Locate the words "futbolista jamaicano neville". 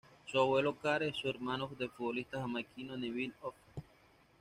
1.91-3.35